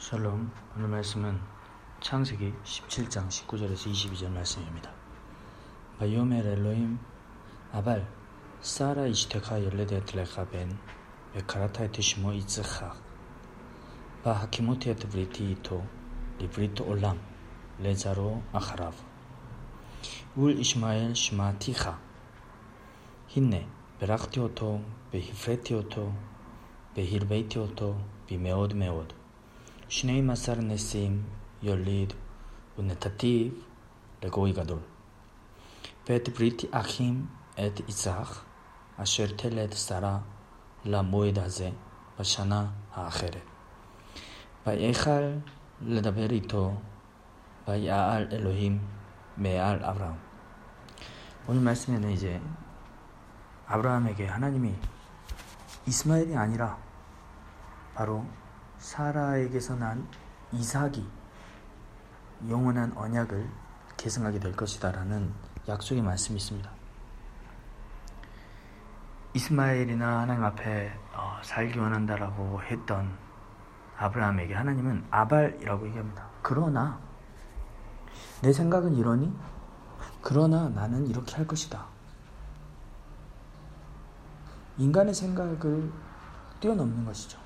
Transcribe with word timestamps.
샬롬 0.00 0.50
오늘 0.74 0.88
말씀은 0.88 1.38
창세기 2.00 2.54
17장 2.64 3.28
19절에서 3.28 3.92
22절 3.92 4.30
말씀입니다. 4.30 4.90
ויאמר 5.98 6.38
אלהים 6.38 6.98
אבל 7.70 8.08
שרה 8.62 9.06
אשתך 9.06 9.62
ילדת 9.62 10.16
לך 10.16 10.48
בן 10.48 10.78
וקראת 11.34 11.81
את 11.81 12.00
שמו 12.00 12.32
יצחק 12.32 12.94
והקמתי 14.24 15.06
את 15.10 15.21
בריתי 15.21 15.50
אתו 15.50 15.86
לברית 16.38 16.88
עולם 16.88 17.20
לזרעו 17.78 18.42
אחריו 18.52 18.96
ולישמעאל 20.34 21.14
שמעתיך 21.14 22.00
הנה 23.28 23.68
ברכתי 23.98 24.54
אתו 24.54 24.82
베히프레티오토 25.12 26.14
베히르베이티오토 26.94 28.02
비메오드 28.26 28.74
메오드 28.74 29.19
שני 29.89 30.21
מסר 30.21 30.55
נסים 30.55 31.23
יוליד 31.61 32.13
ונתתיו 32.77 33.51
לגוי 34.23 34.51
גדול. 34.51 34.79
ואת 36.09 36.29
ברית 36.29 36.61
אחים 36.71 37.25
את 37.53 37.79
יצחק, 37.89 38.35
אשר 38.97 39.25
תלד 39.35 39.73
שרה 39.73 40.19
למועד 40.85 41.39
הזה 41.39 41.69
בשנה 42.19 42.67
האחרת. 42.93 43.41
ויכל 44.67 45.23
לדבר 45.81 46.29
איתו, 46.31 46.73
ויעל 47.67 48.27
אלוהים 48.31 48.79
מעל 49.37 49.83
אברהם. 49.83 50.25
오늘 51.47 51.61
말씀에는 51.61 52.09
이제 52.09 52.41
아브라함에게 53.67 54.25
하나님이 54.25 54.73
이스마엘이 55.85 56.35
아니라 56.35 56.75
바로 57.93 58.25
사라에게서 58.80 59.76
난 59.76 60.08
이삭이 60.52 61.06
영원한 62.48 62.92
언약을 62.96 63.48
계승하게 63.98 64.40
될 64.40 64.56
것이다라는 64.56 65.32
약속의 65.68 66.02
말씀이 66.02 66.38
있습니다. 66.38 66.70
이스마엘이나 69.34 70.20
하나님 70.20 70.42
앞에 70.44 70.92
어, 71.12 71.38
살기 71.44 71.78
원한다라고 71.78 72.62
했던 72.62 73.16
아브라함에게 73.98 74.54
하나님은 74.54 75.06
아발이라고 75.10 75.86
얘기합니다. 75.88 76.26
그러나 76.42 76.98
내 78.42 78.52
생각은 78.52 78.96
이러니 78.96 79.32
그러나 80.22 80.70
나는 80.70 81.06
이렇게 81.06 81.36
할 81.36 81.46
것이다. 81.46 81.84
인간의 84.78 85.12
생각을 85.12 85.92
뛰어넘는 86.60 87.04
것이죠. 87.04 87.39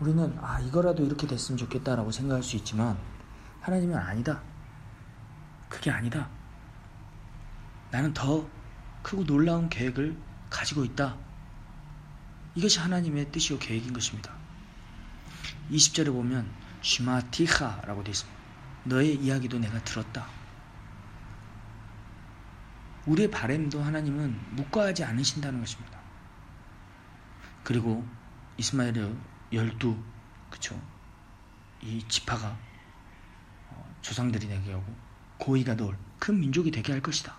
우리는 0.00 0.36
아 0.40 0.58
이거라도 0.60 1.04
이렇게 1.04 1.26
됐으면 1.26 1.58
좋겠다라고 1.58 2.10
생각할 2.10 2.42
수 2.42 2.56
있지만 2.56 2.98
하나님은 3.60 3.96
아니다. 3.96 4.42
그게 5.68 5.90
아니다. 5.90 6.28
나는 7.90 8.12
더 8.14 8.48
크고 9.02 9.24
놀라운 9.24 9.68
계획을 9.68 10.16
가지고 10.48 10.84
있다. 10.84 11.16
이것이 12.54 12.80
하나님의 12.80 13.30
뜻이요 13.30 13.58
계획인 13.58 13.92
것입니다. 13.92 14.32
20절에 15.70 16.06
보면 16.06 16.50
슈마티하라고 16.82 18.02
되어 18.02 18.10
있습니다. 18.10 18.40
너의 18.84 19.16
이야기도 19.16 19.58
내가 19.58 19.82
들었다. 19.84 20.26
우리의 23.06 23.30
바램도 23.30 23.82
하나님은 23.82 24.56
묵과하지 24.56 25.04
않으신다는 25.04 25.60
것입니다. 25.60 25.98
그리고 27.62 28.06
이스마엘의 28.56 29.14
열두 29.52 29.96
그쵸 30.50 30.80
이 31.82 32.04
지파가 32.08 32.56
어, 33.70 33.96
조상들이 34.02 34.46
되게 34.48 34.72
하고 34.72 34.84
고위가 35.38 35.74
넣을 35.74 35.96
큰 36.18 36.38
민족이 36.38 36.70
되게 36.70 36.92
할 36.92 37.00
것이다. 37.00 37.34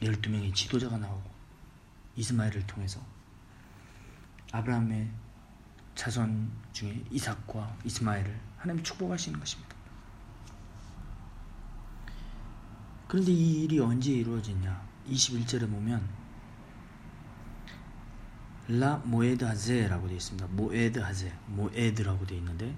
열두 0.00 0.30
명의 0.30 0.52
지도자가 0.52 0.96
나오고 0.96 1.30
이스마엘을 2.16 2.66
통해서 2.66 3.00
아브라함의 4.52 5.10
자손 5.94 6.50
중에 6.72 7.04
이삭과 7.10 7.76
이스마엘을 7.84 8.40
하나님 8.56 8.82
축복하시는 8.82 9.38
것입니다. 9.38 9.74
그런데 13.08 13.32
이 13.32 13.64
일이 13.64 13.78
언제 13.78 14.12
이루어지냐? 14.12 14.82
21절에 15.08 15.70
보면 15.70 16.23
라 18.66 18.96
모에드 19.04 19.44
하제라고 19.44 20.06
되어 20.06 20.16
있습니다. 20.16 20.46
모에드 20.52 20.98
하제, 20.98 21.30
모에드라고 21.48 22.24
되어 22.24 22.38
있는데 22.38 22.74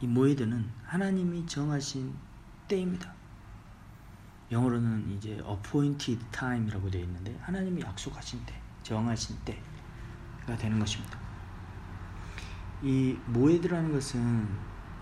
이 0.00 0.06
모에드는 0.08 0.68
하나님이 0.84 1.46
정하신 1.46 2.12
때입니다. 2.66 3.12
영어로는 4.50 5.10
이제 5.12 5.40
appointed 5.48 6.24
time이라고 6.32 6.90
되어 6.90 7.02
있는데 7.02 7.36
하나님이 7.42 7.82
약속하신 7.82 8.44
때, 8.44 8.60
정하신 8.82 9.36
때가 9.44 10.56
되는 10.58 10.80
것입니다. 10.80 11.16
이 12.82 13.16
모에드라는 13.26 13.92
것은 13.92 14.48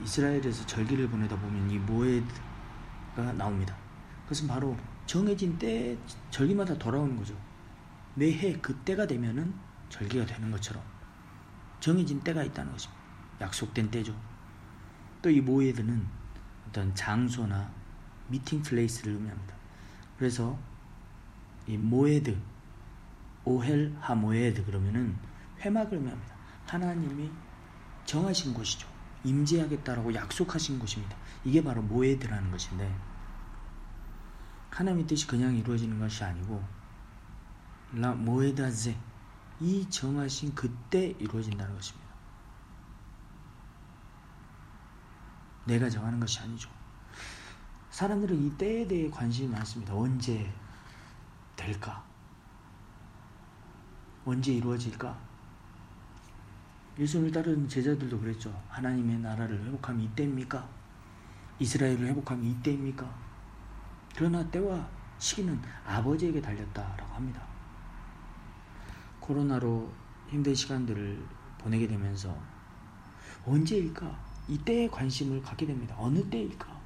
이스라엘에서 0.02 0.66
절기를 0.66 1.08
보내다 1.08 1.38
보면 1.38 1.70
이 1.70 1.78
모에드가 1.78 3.32
나옵니다. 3.34 3.74
그것은 4.24 4.46
바로 4.46 4.76
정해진 5.06 5.56
때 5.58 5.96
절기마다 6.30 6.76
돌아오는 6.76 7.16
거죠. 7.16 7.34
매해 8.14 8.58
그때가 8.60 9.06
되면은 9.06 9.54
절기가 9.88 10.26
되는 10.26 10.50
것처럼 10.50 10.82
정해진 11.80 12.20
때가 12.20 12.42
있다는 12.42 12.72
것입니다. 12.72 13.02
약속된 13.40 13.90
때죠. 13.90 14.14
또 15.22 15.30
이 15.30 15.40
모에드는 15.40 16.06
어떤 16.68 16.94
장소나 16.94 17.70
미팅 18.28 18.62
플레이스를 18.62 19.14
의미합니다. 19.14 19.54
그래서 20.18 20.58
이 21.66 21.76
모에드, 21.76 22.36
오헬 23.44 23.92
하 24.00 24.14
모에드 24.14 24.64
그러면은 24.64 25.16
회막을 25.60 25.98
의미합니다. 25.98 26.34
하나님이 26.66 27.30
정하신 28.04 28.54
곳이죠. 28.54 28.88
임재하겠다라고 29.24 30.14
약속하신 30.14 30.78
곳입니다. 30.78 31.16
이게 31.44 31.62
바로 31.62 31.82
모에드라는 31.82 32.50
것인데 32.50 32.94
하나님의 34.70 35.06
뜻이 35.06 35.26
그냥 35.26 35.56
이루어지는 35.56 35.98
것이 35.98 36.22
아니고 36.22 36.62
라 37.94 38.12
모에다제 38.12 38.96
이 39.60 39.88
정하신 39.88 40.54
그때 40.54 41.14
이루어진다는 41.18 41.74
것입니다. 41.74 42.06
내가 45.64 45.88
정하는 45.88 46.20
것이 46.20 46.38
아니죠. 46.40 46.70
사람들은 47.90 48.40
이 48.40 48.56
때에 48.56 48.86
대해 48.86 49.10
관심이 49.10 49.48
많습니다. 49.48 49.94
언제 49.94 50.52
될까? 51.56 52.04
언제 54.24 54.52
이루어질까? 54.52 55.18
예수님을 56.98 57.32
따르는 57.32 57.68
제자들도 57.68 58.20
그랬죠. 58.20 58.62
하나님의 58.68 59.18
나라를 59.18 59.64
회복하면 59.64 60.02
이때입니까? 60.02 60.68
이스라엘을 61.58 62.06
회복하면 62.06 62.44
이때입니까? 62.44 63.12
그러나 64.14 64.48
때와 64.50 64.88
시기는 65.18 65.60
아버지에게 65.84 66.40
달렸다라고 66.40 67.14
합니다. 67.14 67.55
코로나로 69.26 69.92
힘든 70.28 70.54
시간들을 70.54 71.20
보내게 71.58 71.88
되면서 71.88 72.36
언제일까? 73.44 74.24
이때에 74.48 74.88
관심을 74.88 75.42
갖게 75.42 75.66
됩니다. 75.66 75.96
어느 75.98 76.22
때일까? 76.30 76.76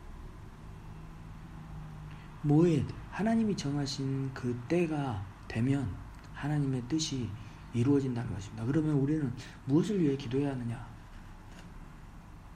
뭐에 2.43 2.85
하나님이 3.11 3.57
정하신 3.57 4.33
그 4.33 4.59
때가 4.69 5.25
되면 5.47 5.95
하나님의 6.33 6.83
뜻이 6.89 7.29
이루어진다는 7.75 8.33
것입니다. 8.33 8.65
그러면 8.65 8.95
우리는 8.95 9.33
무엇을 9.67 10.01
위해 10.01 10.17
기도해야 10.17 10.53
하느냐? 10.53 10.89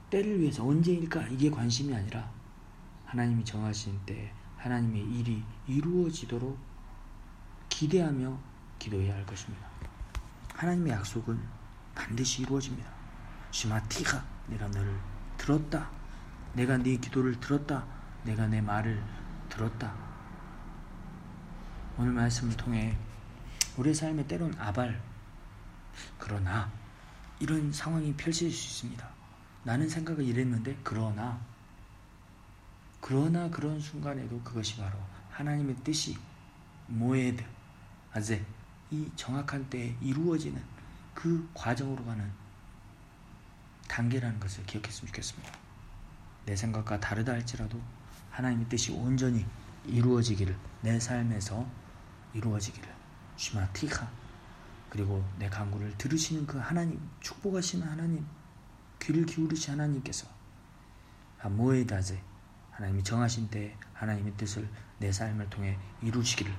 때를 0.08 0.40
위해서 0.40 0.66
언제일까? 0.66 1.28
이게 1.28 1.50
관심이 1.50 1.94
아니라 1.94 2.30
하나님이 3.04 3.44
정하신 3.44 4.00
때 4.06 4.32
하나님의 4.56 5.02
일이 5.02 5.42
이루어지도록 5.66 6.58
기대하며 7.68 8.38
기도해야 8.78 9.14
할 9.14 9.26
것입니다. 9.26 9.73
하나님의 10.54 10.92
약속은 10.92 11.40
반드시 11.94 12.42
이루어집니다. 12.42 12.90
시마티가 13.50 14.24
내가 14.48 14.68
너를 14.68 14.98
들었다. 15.36 15.90
내가 16.54 16.76
네 16.76 16.96
기도를 16.96 17.38
들었다. 17.40 17.84
내가 18.24 18.46
내 18.46 18.60
말을 18.60 19.02
들었다. 19.48 19.94
오늘 21.96 22.12
말씀을 22.12 22.56
통해 22.56 22.96
우리의 23.76 23.94
삶에 23.94 24.26
때론 24.26 24.54
아발 24.58 25.00
그러나 26.18 26.70
이런 27.38 27.72
상황이 27.72 28.12
펼쳐질 28.14 28.52
수 28.52 28.84
있습니다. 28.84 29.08
나는 29.64 29.88
생각을 29.88 30.24
이랬는데 30.24 30.78
그러나 30.82 31.40
그러나 33.00 33.50
그런 33.50 33.80
순간에도 33.80 34.40
그것이 34.42 34.76
바로 34.78 34.98
하나님의 35.30 35.76
뜻이 35.84 36.16
모에드 36.86 37.44
아제 38.12 38.44
이 38.94 39.10
정확한 39.16 39.68
때에 39.70 39.96
이루어지는 40.00 40.62
그 41.14 41.50
과정으로 41.52 42.04
가는 42.04 42.30
단계라는 43.88 44.38
것을 44.38 44.64
기억했으면 44.66 45.08
좋겠습니다. 45.08 45.52
내 46.46 46.54
생각과 46.54 47.00
다르다 47.00 47.32
할지라도 47.32 47.80
하나님의 48.30 48.68
뜻이 48.68 48.92
온전히 48.92 49.44
이루어지기를 49.84 50.56
내 50.82 51.00
삶에서 51.00 51.66
이루어지기를 52.34 52.88
슈마티카 53.36 54.08
그리고 54.90 55.24
내 55.40 55.48
간구를 55.48 55.98
들으시는 55.98 56.46
그 56.46 56.58
하나님 56.58 57.00
축복하시는 57.18 57.84
하나님 57.86 58.24
귀를 59.00 59.26
기울이시 59.26 59.70
하나님께서 59.70 60.28
모에다제 61.42 62.22
하나님이 62.70 63.02
정하신 63.02 63.50
때 63.50 63.76
하나님의 63.92 64.34
뜻을 64.36 64.68
내 64.98 65.10
삶을 65.10 65.50
통해 65.50 65.76
이루시기를 66.00 66.54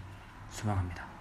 소망합니다. 0.50 1.15